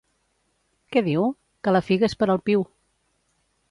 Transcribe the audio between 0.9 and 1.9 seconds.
—Què diu? —Que la